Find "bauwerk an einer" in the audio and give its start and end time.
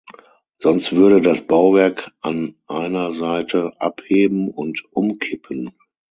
1.45-3.11